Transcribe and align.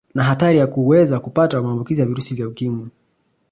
Na 0.15 0.23
hatari 0.23 0.57
ya 0.57 0.67
kuweza 0.67 1.19
kupata 1.19 1.61
maambukizo 1.61 2.01
ya 2.01 2.07
virusi 2.07 2.35
vya 2.35 2.47
Ukimwi 2.47 2.89